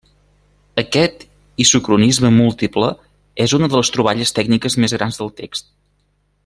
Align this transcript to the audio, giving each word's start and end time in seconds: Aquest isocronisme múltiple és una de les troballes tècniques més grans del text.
Aquest 0.83 1.25
isocronisme 1.65 2.31
múltiple 2.39 2.89
és 3.47 3.55
una 3.59 3.73
de 3.75 3.81
les 3.83 3.95
troballes 3.99 4.35
tècniques 4.41 4.83
més 4.85 4.97
grans 5.01 5.23
del 5.23 5.35
text. 5.43 5.75